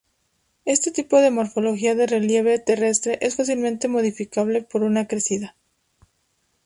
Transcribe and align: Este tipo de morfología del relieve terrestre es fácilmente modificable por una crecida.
Este 0.65 0.89
tipo 0.89 1.21
de 1.21 1.29
morfología 1.29 1.93
del 1.93 2.07
relieve 2.09 2.57
terrestre 2.57 3.19
es 3.21 3.35
fácilmente 3.35 3.87
modificable 3.87 4.63
por 4.63 4.81
una 4.81 5.05
crecida. 5.07 5.55